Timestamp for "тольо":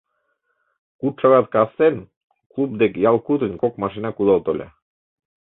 4.45-4.67